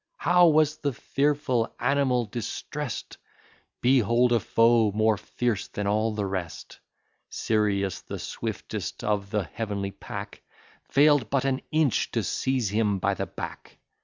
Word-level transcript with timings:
How 0.17 0.47
was 0.47 0.77
the 0.77 0.93
fearful 0.93 1.75
animal 1.79 2.25
distrest! 2.25 3.17
Behold 3.81 4.31
a 4.31 4.39
foe 4.39 4.91
more 4.95 5.15
fierce 5.15 5.67
than 5.67 5.85
all 5.85 6.15
the 6.15 6.25
rest: 6.25 6.79
Sirius, 7.29 8.01
the 8.01 8.17
swiftest 8.17 9.03
of 9.03 9.29
the 9.29 9.43
heavenly 9.43 9.91
pack, 9.91 10.41
Fail'd 10.85 11.29
but 11.29 11.45
an 11.45 11.61
inch 11.71 12.09
to 12.13 12.23
seize 12.23 12.69
him 12.69 12.97
by 12.97 13.13
the 13.13 13.27
back. 13.27 13.77